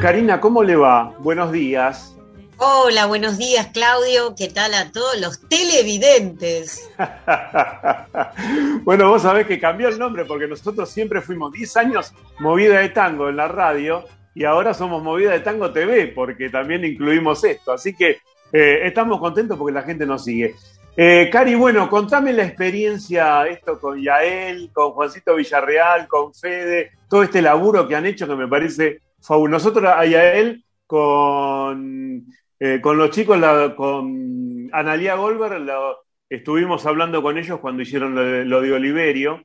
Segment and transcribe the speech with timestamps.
[0.00, 1.14] Karina, ¿cómo le va?
[1.18, 2.16] Buenos días.
[2.56, 6.90] Hola, buenos días Claudio, ¿qué tal a todos los televidentes?
[8.84, 12.88] bueno, vos sabés que cambió el nombre porque nosotros siempre fuimos 10 años movida de
[12.88, 14.04] tango en la radio
[14.34, 18.20] y ahora somos movida de tango TV porque también incluimos esto, así que
[18.52, 20.54] eh, estamos contentos porque la gente nos sigue.
[20.96, 27.22] Eh, Cari, bueno, contame la experiencia, esto con Yael, con Juancito Villarreal, con Fede, todo
[27.22, 29.70] este laburo que han hecho que me parece fabuloso.
[29.70, 32.26] Nosotros a Yael con
[32.62, 33.38] eh, con los chicos,
[33.74, 35.66] con Analia Goldberg,
[36.28, 39.42] estuvimos hablando con ellos cuando hicieron lo de, Oliverio,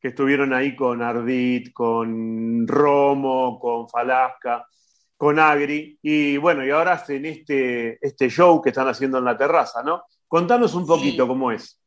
[0.00, 4.66] que estuvieron ahí con Ardit, con Romo, con Falasca,
[5.16, 9.36] con Agri, y bueno, y ahora hacen este, este show que están haciendo en la
[9.36, 10.02] terraza, ¿no?
[10.26, 11.80] Contanos un poquito cómo es.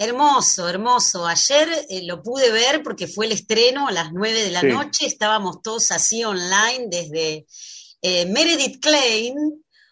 [0.00, 1.26] Hermoso, hermoso.
[1.26, 5.06] Ayer eh, lo pude ver porque fue el estreno a las nueve de la noche.
[5.06, 7.46] Estábamos todos así online desde
[8.00, 9.34] eh, Meredith Klein,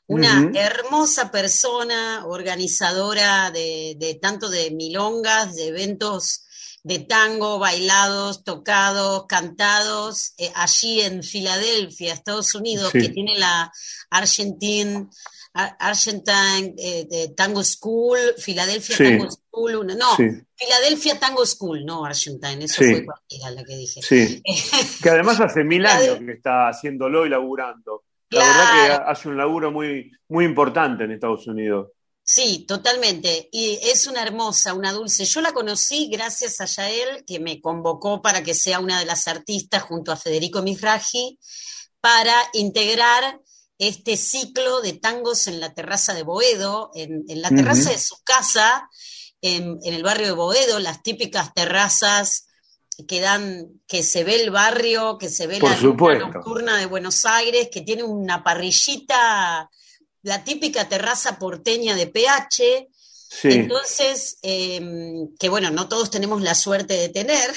[0.07, 6.43] una hermosa persona, organizadora de, tanto de milongas, de eventos
[6.85, 13.73] de tango, bailados, tocados, cantados, eh, allí en Filadelfia, Estados Unidos, que tiene la
[14.11, 15.09] Argentine,
[15.57, 20.17] Argentine eh, Tango School, Filadelfia Tango School, no,
[20.55, 24.03] Filadelfia Tango School, no Argentine, eso fue cualquiera la que dije.
[24.03, 24.43] Sí.
[25.03, 28.05] que además hace mil años que está haciéndolo y laburando.
[28.31, 31.89] La verdad que hace un laburo muy, muy importante en Estados Unidos.
[32.23, 33.49] Sí, totalmente.
[33.53, 35.25] Y es una hermosa, una dulce.
[35.25, 39.29] Yo la conocí gracias a Yael, que me convocó para que sea una de las
[39.29, 41.39] artistas junto a Federico Misraji,
[42.01, 43.41] para integrar
[43.79, 48.89] este ciclo de tangos en la terraza de Boedo, en, la terraza de su casa,
[49.41, 52.47] en, en, el barrio de Boedo, las típicas terrazas
[53.07, 57.69] que dan, que se ve el barrio, que se ve la nocturna de Buenos Aires,
[57.71, 59.71] que tiene una parrillita,
[60.23, 62.89] la típica terraza porteña de PH.
[63.43, 67.53] Entonces, em, que bueno, no todos tenemos la suerte de tener.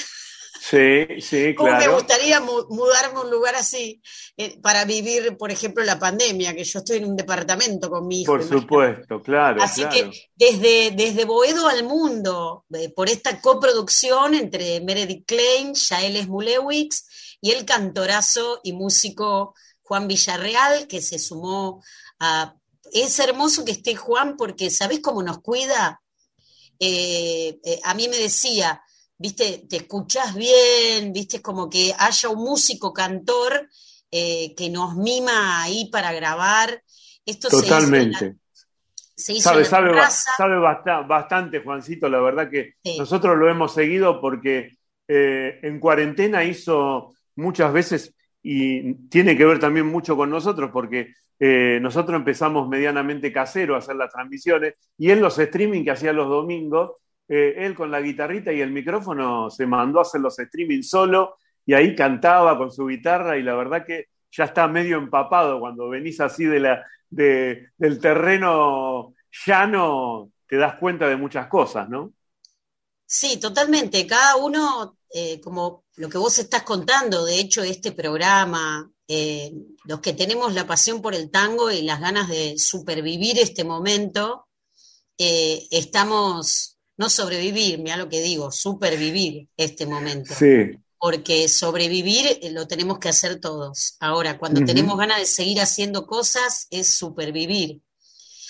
[0.62, 1.78] Sí, sí, claro.
[1.78, 4.02] me gustaría mudarme a un lugar así
[4.36, 8.20] eh, para vivir, por ejemplo, la pandemia, que yo estoy en un departamento con mi
[8.20, 8.32] hijo.
[8.32, 9.62] Por supuesto, claro.
[9.62, 16.28] Así que desde, desde Boedo al mundo, eh, por esta coproducción entre Meredith Klein, Yael
[16.28, 21.82] Mulewix y el cantorazo y músico Juan Villarreal, que se sumó
[22.18, 22.54] a...
[22.92, 26.02] Es hermoso que esté Juan porque, ¿sabés cómo nos cuida?
[26.78, 28.82] Eh, a mí me decía,
[29.20, 33.68] viste, te escuchás bien, viste, como que haya un músico cantor
[34.10, 36.82] eh, que nos mima ahí para grabar.
[37.26, 38.36] Esto Totalmente.
[39.14, 39.92] Se hizo sabe, sabe,
[40.38, 47.12] sabe bastante, Juancito, la verdad que nosotros lo hemos seguido porque eh, en cuarentena hizo
[47.36, 53.30] muchas veces y tiene que ver también mucho con nosotros porque eh, nosotros empezamos medianamente
[53.30, 56.92] casero a hacer las transmisiones y en los streaming que hacía los domingos
[57.32, 61.36] eh, él con la guitarrita y el micrófono se mandó a hacer los streaming solo
[61.64, 65.88] y ahí cantaba con su guitarra y la verdad que ya está medio empapado cuando
[65.88, 69.14] venís así de la, del terreno
[69.46, 72.12] llano, te das cuenta de muchas cosas, ¿no?
[73.06, 74.04] Sí, totalmente.
[74.08, 79.52] Cada uno, eh, como lo que vos estás contando, de hecho, este programa, eh,
[79.84, 84.48] los que tenemos la pasión por el tango y las ganas de supervivir este momento,
[85.16, 90.34] estamos no sobrevivir, mira lo que digo, supervivir este momento.
[90.34, 90.78] Sí.
[90.98, 93.96] Porque sobrevivir eh, lo tenemos que hacer todos.
[94.00, 97.80] Ahora, cuando tenemos ganas de seguir haciendo cosas, es supervivir.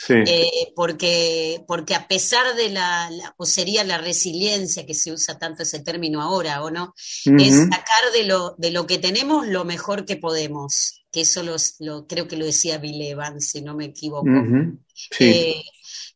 [0.05, 0.15] Sí.
[0.27, 5.63] Eh, porque, porque a pesar de la, o sería la resiliencia que se usa tanto
[5.63, 6.93] ese término ahora, ¿o no?
[7.25, 11.05] Es sacar de lo, de lo que tenemos lo mejor que podemos.
[11.13, 14.27] Que eso lo, creo que lo decía Bill Evans, si no me equivoco.
[14.93, 15.25] sí.
[15.25, 15.63] Eh,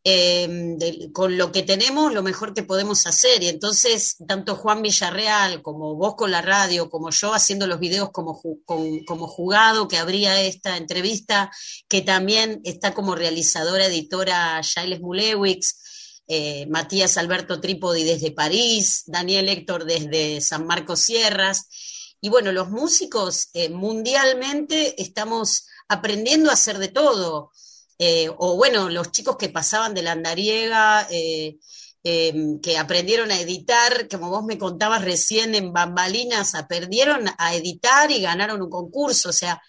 [0.07, 0.79] Em,
[1.13, 3.43] con lo que tenemos, lo mejor que podemos hacer.
[3.43, 8.11] Y entonces, tanto Juan Villarreal como vos con la radio, como yo haciendo los videos
[8.11, 11.51] como, como jugado, que habría esta entrevista,
[11.89, 19.49] que también está como realizadora, editora Giles Mulewix, eh, Matías Alberto Trípodi desde París, Daniel
[19.49, 22.17] Héctor desde San Marcos Sierras.
[22.21, 27.53] Y bueno, los músicos eh, mundialmente estamos aprendiendo a hacer de todo.
[27.99, 31.59] Eh, o bueno, los chicos que pasaban de la andariega, eh,
[32.03, 38.11] em, que aprendieron a editar, como vos me contabas recién en Bambalinas, aprendieron a editar
[38.11, 39.63] y ganaron un concurso, o sea,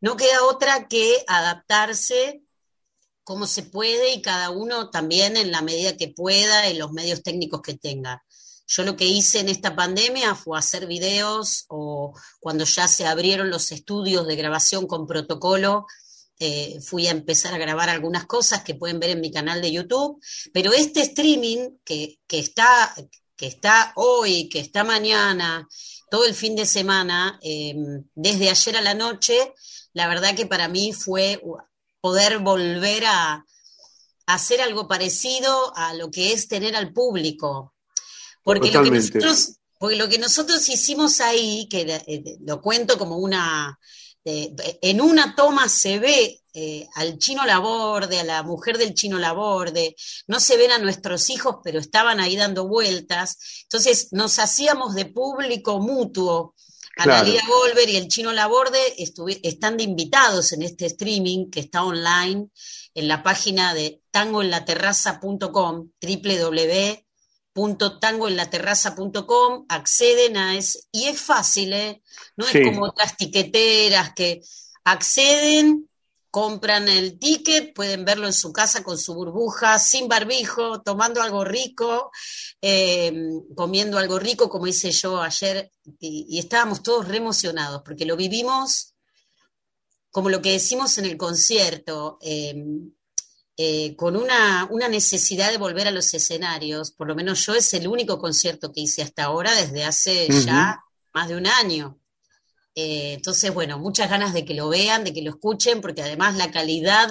[0.00, 2.42] no queda otra que adaptarse
[3.24, 7.22] como se puede y cada uno también en la medida que pueda, en los medios
[7.22, 8.24] técnicos que tenga.
[8.66, 13.50] Yo lo que hice en esta pandemia fue hacer videos o cuando ya se abrieron
[13.50, 15.86] los estudios de grabación con protocolo,
[16.38, 19.72] eh, fui a empezar a grabar algunas cosas que pueden ver en mi canal de
[19.72, 20.20] YouTube,
[20.52, 22.94] pero este streaming que, está,
[23.36, 25.66] que está hoy, que está mañana,
[26.10, 29.52] todo el fin de semana, em, desde ayer a la noche,
[29.92, 31.42] la verdad que para mí fue
[32.00, 33.44] poder volver a,
[34.28, 37.74] hacer algo parecido a lo que es tener al público.
[38.42, 43.16] Porque lo que, nosotros, porque lo que nosotros hicimos ahí, que eh, lo cuento como
[43.16, 43.78] una,
[44.82, 49.94] en una toma se ve eh, al chino laborde, a la mujer del chino laborde,
[50.26, 53.38] no se ven a nuestros hijos, pero estaban ahí dando vueltas.
[53.62, 56.54] Entonces nos hacíamos de público mutuo.
[56.96, 58.78] Analia Golver y el chino laborde
[59.44, 62.48] están de invitados en este streaming que está online
[62.92, 65.90] en la página de tangoenlaterraza.com,
[67.58, 72.02] www.tangoenlaterraza.com, acceden a eso, y es fácil, ¿eh?
[72.36, 74.42] No es como otras tiqueteras que
[74.84, 75.88] acceden,
[76.30, 81.44] compran el ticket, pueden verlo en su casa con su burbuja, sin barbijo, tomando algo
[81.44, 82.10] rico,
[82.60, 83.12] eh,
[83.56, 88.94] comiendo algo rico, como hice yo ayer, y, estábamos todos re emocionados, porque lo vivimos
[90.10, 92.92] como lo que decimos en el concierto, em,
[93.60, 97.88] eh, con una, necesidad de volver a los escenarios, por lo menos yo es el
[97.88, 100.80] único concierto que hice hasta ahora desde hace ya
[101.12, 101.98] más de un año.
[102.74, 106.36] Eh, entonces, bueno, muchas ganas de que lo vean, de que lo escuchen, porque además
[106.36, 107.10] la calidad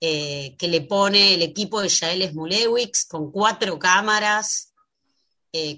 [0.00, 4.74] eh, que le pone el equipo de Yael Smulewicz con cuatro cámaras,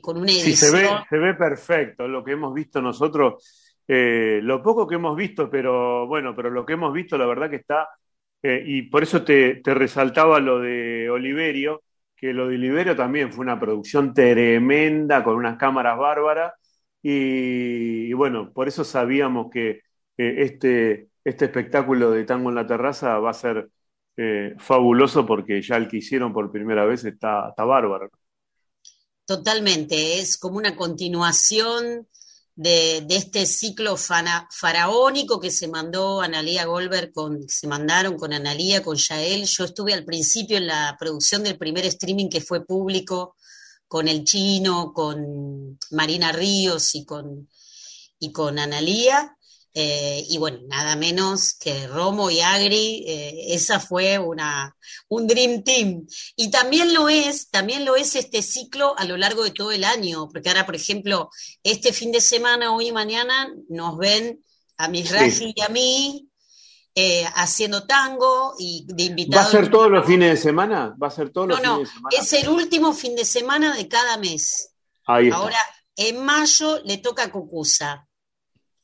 [0.01, 0.57] con una edición.
[0.57, 3.45] Sí, se ve, se ve perfecto lo que hemos visto nosotros
[3.91, 7.49] eh, lo poco que hemos visto, pero bueno, pero lo que hemos visto, la verdad
[7.49, 7.89] que está,
[8.43, 11.83] eh, y por eso te, resaltaba lo de Oliverio,
[12.17, 16.53] que lo de Oliverio también fue una producción tremenda, con unas cámaras bárbaras,
[17.03, 19.83] y, bueno, por eso sabíamos que
[20.17, 23.69] este, este espectáculo de Tango en la Terraza va a ser
[24.17, 28.11] eh, fabuloso porque ya el que hicieron por primera vez está, está bárbaro.
[29.25, 32.09] Totalmente, es como una continuación
[32.59, 38.97] de, este ciclo faraónico que se mandó Analía Goldberg con, se mandaron con Analía, con
[38.97, 39.45] Yael.
[39.45, 43.37] Yo estuve al principio en la producción del primer streaming que fue público
[43.87, 47.49] con el chino, con Marina Ríos y con,
[48.19, 49.38] y con Analía.
[49.75, 54.77] Eh, y bueno, nada menos que Romo y Agri, eh, esa fue una,
[55.09, 56.07] un Dream Team.
[56.37, 59.85] Y también lo es, también lo es este ciclo a lo largo de todo el
[59.85, 61.31] año, porque ahora, por ejemplo,
[61.63, 64.43] este fin de semana, hoy y mañana, nos ven
[64.79, 66.29] a Misraji y a mí
[67.01, 69.47] eh, haciendo tango y de invitados.
[69.47, 70.97] ¿Va a ser todos los fines de semana?
[71.01, 72.09] ¿Va a ser todos los fines de semana?
[72.19, 74.75] Es el último fin de semana de cada mes.
[75.05, 75.59] Ahora,
[75.95, 78.08] en mayo le toca a Cucusa.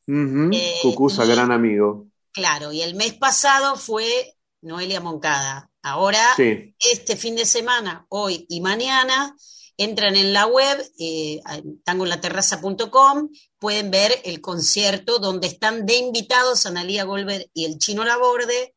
[0.07, 2.07] Eh, Cucusa, gran amigo.
[2.33, 5.71] Claro, y el mes pasado fue Noelia Moncada.
[5.83, 9.37] Ahora, este fin de semana, hoy y mañana,
[9.77, 11.41] entran en la web, eh,
[11.85, 13.29] tangoenlaterraza.com,
[13.59, 18.75] pueden ver el concierto donde están de invitados Analia Golver y el Chino Laborde,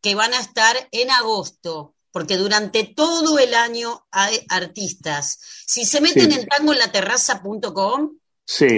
[0.00, 5.38] que van a estar en agosto, porque durante todo el año hay artistas.
[5.66, 6.46] Si se meten en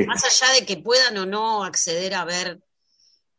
[0.06, 2.60] más allá de que puedan o no acceder a ver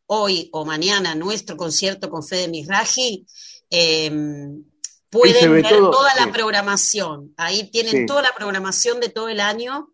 [0.06, 3.26] hoy o mañana nuestro concierto con Fede Misraji,
[3.70, 4.64] em,
[5.10, 7.32] pueden ver toda la programación.
[7.36, 9.92] Ahí tienen toda la programación de todo el año.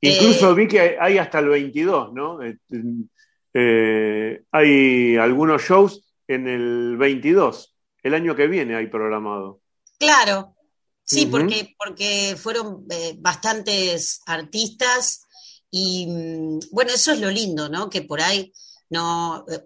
[0.00, 2.42] Incluso eh, vi que hay hasta el 22, ¿no?
[2.42, 2.58] Eh,
[3.54, 7.74] eh, hay algunos shows en el 22.
[8.02, 9.60] El año que viene hay programado.
[9.98, 10.54] Claro,
[11.02, 12.86] sí, porque, porque fueron
[13.18, 15.23] bastantes artistas
[15.76, 17.90] y mm, bueno, eso es lo lindo, ¿no?
[17.90, 18.52] Que por ahí
[18.90, 19.60] no eh,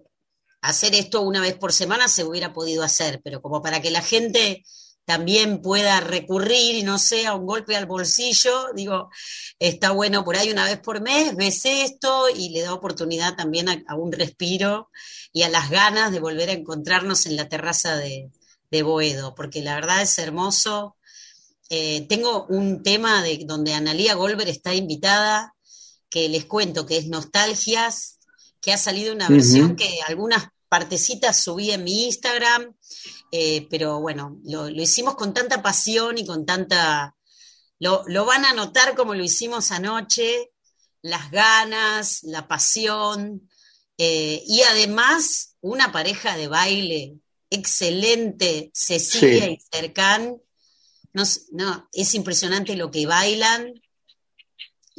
[0.59, 4.01] hacer esto una vez por semana se hubiera podido hacer, pero como para que la
[4.01, 4.63] gente
[5.05, 9.11] también pueda recurrir y no sea un golpe al bolsillo, digo,
[9.59, 13.69] está bueno por ahí una vez por mes, ves esto y le da oportunidad también
[13.69, 14.89] a, un respiro
[15.31, 18.31] y a las ganas de volver a encontrarnos en la terraza de,
[18.81, 20.95] Boedo, porque la verdad es hermoso.
[21.69, 25.55] Eh, tengo un tema de donde Analía Golver está invitada,
[26.09, 28.19] que les cuento que es Nostalgias,
[28.61, 32.75] que ha salido una versión que algunas partecitas subí en mi Instagram,
[33.31, 37.15] eh, pero bueno, lo, hicimos con tanta pasión y con tanta...
[37.79, 40.51] Lo, van a notar como lo hicimos anoche,
[41.01, 43.49] las ganas, la pasión,
[43.97, 50.41] eh, y además una pareja de baile excelente, Cecilia y Cercán.
[51.13, 53.73] No, no, es impresionante lo que bailan,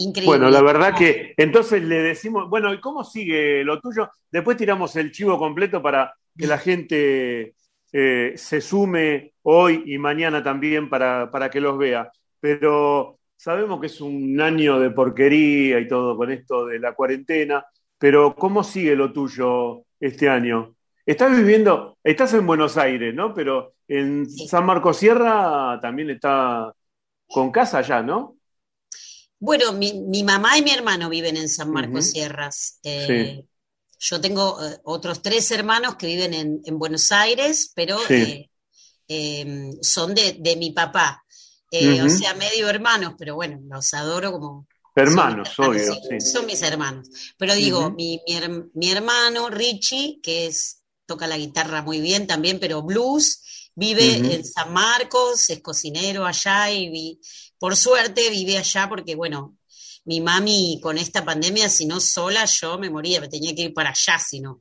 [0.01, 0.39] Increíble.
[0.39, 4.09] Bueno, la verdad que entonces le decimos, bueno, ¿y cómo sigue lo tuyo?
[4.31, 7.55] Después tiramos el chivo completo para que la gente
[7.93, 12.11] eh, se sume hoy y mañana también para, para que los vea.
[12.41, 17.67] Pero sabemos que es un año de porquería y todo con esto de la cuarentena,
[17.99, 20.77] pero ¿cómo sigue lo tuyo este año?
[21.05, 23.35] Estás viviendo, estás en Buenos Aires, ¿no?
[23.35, 26.73] Pero en San Marcos Sierra también está
[27.27, 28.40] con casa ya, ¿no?
[29.43, 32.79] Bueno, mi, mamá y mi hermano viven en San Marcos Sierras.
[32.83, 33.43] Eh,
[33.99, 38.51] yo tengo eh, otros tres hermanos que viven en, Buenos Aires, pero eh,
[39.09, 41.25] em, son de, mi papá.
[41.73, 44.67] O sea, medio hermanos, pero bueno, los adoro como...
[44.95, 45.95] Hermanos, obvio.
[46.21, 47.09] Son mis hermanos.
[47.39, 48.21] Pero digo, mi,
[48.75, 53.41] mi, hermano Richie, que es, toca la guitarra muy bien también, pero blues,
[53.81, 57.19] vive en San Marcos, es cocinero allá y
[57.59, 59.57] por suerte vive allá porque, bueno,
[60.05, 63.75] mi mami con esta pandemia, si no sola, yo me moría, me tenía que ir
[63.75, 64.61] para allá, si no.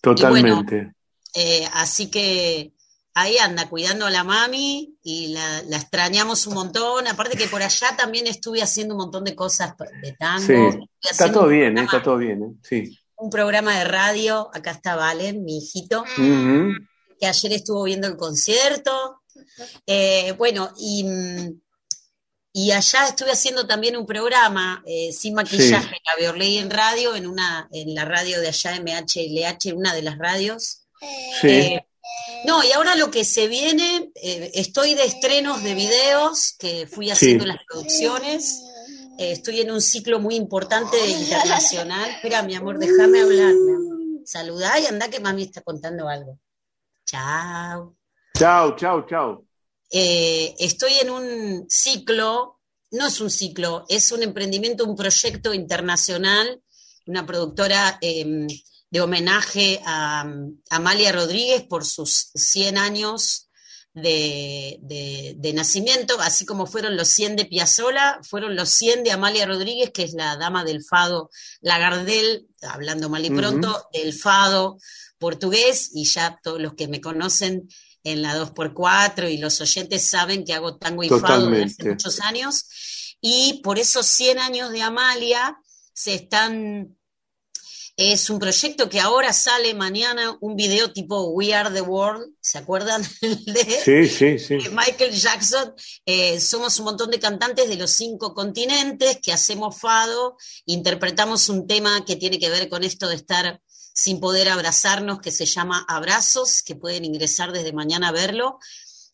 [0.00, 0.92] Totalmente.
[1.34, 2.72] Eh, así que
[3.14, 7.06] ahí anda cuidando a la mami y la, extrañamos un montón.
[7.06, 10.72] Aparte que por allá también estuve haciendo un montón de cosas de tango.
[10.72, 10.78] Sí.
[11.08, 12.98] Está todo bien, eh, está todo bien, eh, sí.
[13.14, 16.04] Un programa de radio, acá está Valen, mi hijito,
[17.18, 19.22] que ayer estuvo viendo el concierto.
[20.36, 21.04] bueno, y
[22.52, 26.24] y allá estuve haciendo también un programa eh, sin maquillaje, sí.
[26.24, 30.80] la en radio, en una, en la radio de allá, MHLH, una de las radios.
[31.40, 31.48] Sí.
[31.48, 31.86] Eh,
[32.44, 37.10] no, y ahora lo que se viene, eh, estoy de estrenos de videos que fui
[37.10, 38.60] haciendo las producciones.
[39.18, 42.10] estoy en un ciclo muy importante internacional.
[42.10, 43.54] Espera, mi amor, déjame hablar.
[44.24, 46.40] Saludá y anda que mami está contando algo.
[47.08, 47.96] Chao.
[48.34, 49.46] Chao, chao, chao.
[49.90, 52.60] Eh, estoy en un ciclo,
[52.90, 56.60] no es un ciclo, es un emprendimiento, un proyecto internacional,
[57.06, 58.46] una productora em,
[58.90, 60.30] de homenaje a,
[60.68, 63.48] Amalia Rodríguez por sus 100 años
[63.94, 69.90] de, nacimiento, así como fueron los 100 de Piazzola, fueron los 100 de Amalia Rodríguez,
[69.92, 71.30] que es la dama del fado
[71.62, 74.76] Lagardel, hablando mal y pronto, del fado
[75.18, 77.68] portugués, y ya todos los que me conocen
[78.04, 82.20] en la 2x4 y los oyentes saben que hago tango y fado desde hace muchos
[82.20, 83.16] años.
[83.20, 85.58] Y por esos 100 años de Amalia
[85.92, 86.94] se están...
[87.96, 92.56] Es un proyecto que ahora sale mañana un video tipo We Are the World, ¿se
[92.56, 93.02] acuerdan?
[93.20, 95.74] de, Michael Jackson.
[96.06, 101.66] Eh, somos un montón de cantantes de los cinco continentes que hacemos fado, interpretamos un
[101.66, 103.60] tema que tiene que ver con esto de estar
[103.98, 108.60] sin poder abrazarnos, que se llama Abrazos, que pueden ingresar desde mañana a verlo.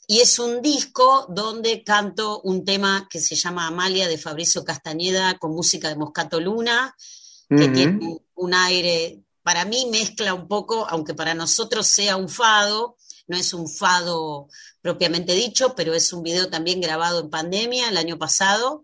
[0.07, 5.39] Y es un disco donde canto un tema que se llama Amalia de Fabricio Castañeda
[5.39, 6.95] con música de Moscato Luna,
[7.49, 12.99] que tiene un aire, para mí mezcla un poco, aunque para nosotros sea un fado,
[13.27, 14.49] no es un fado
[14.83, 18.83] propiamente dicho, pero es un video también grabado en pandemia el año pasado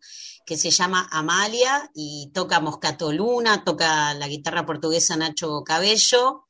[0.51, 6.49] que se llama Amalia y toca Moscato Luna, toca la guitarra portuguesa Nacho Cabello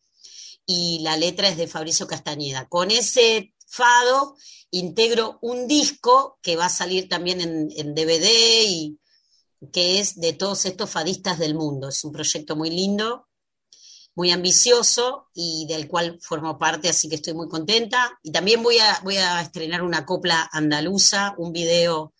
[0.65, 2.67] y la letra es de Fabricio Castañeda.
[2.67, 4.37] Con ese fado
[4.71, 8.27] integro un disco que va a salir también en, DVD
[8.65, 8.99] y
[9.71, 11.91] que es de todos estos fadistas del mundo.
[11.91, 13.29] Es un proyecto muy lindo,
[14.15, 18.19] muy ambicioso y del cual formo parte, así que estoy muy contenta.
[18.23, 22.15] Y también voy a, voy a estrenar una copla andaluza, un video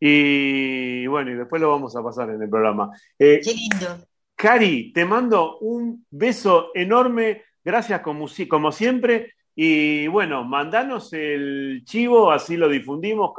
[0.00, 2.90] Y bueno, y después lo vamos a pasar en el programa.
[3.18, 4.06] Eh, Qué lindo.
[4.36, 9.34] Cari, te mando un beso enorme, gracias como, como siempre.
[9.60, 13.32] Y bueno, mandanos el chivo, así lo difundimos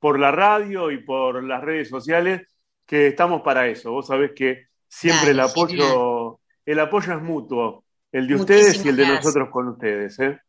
[0.00, 2.42] por la radio y por las redes sociales,
[2.84, 3.92] que estamos para eso.
[3.92, 8.96] Vos sabés que siempre el apoyo, el apoyo es mutuo, el de ustedes y el
[8.96, 10.18] de nosotros con ustedes.
[10.18, 10.40] ¿eh?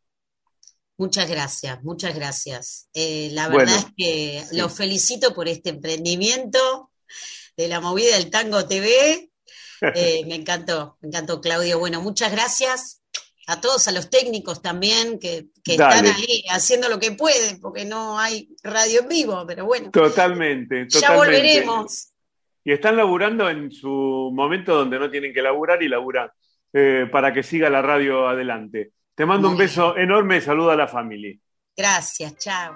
[0.98, 2.90] Muchas gracias, muchas gracias.
[2.96, 6.90] Eh, la verdad es que los felicito por este emprendimiento
[7.56, 9.30] de la movida del Tango TV.
[9.94, 11.78] Eh, me encantó, me encantó, Claudio.
[11.78, 13.01] Bueno, muchas gracias
[13.52, 18.18] a todos, a los técnicos también que, están ahí haciendo lo que pueden, porque no
[18.18, 19.92] hay radio en vivo, pero bueno.
[19.92, 21.00] Totalmente, totalmente.
[21.00, 22.14] Ya volveremos.
[22.64, 26.30] Y están laburando en su momento donde no tienen que laburar y laburan
[26.72, 28.92] eh, para que siga la radio adelante.
[29.16, 31.38] Te mando un beso enorme y saludo a la familia.
[31.76, 32.76] Gracias, chao.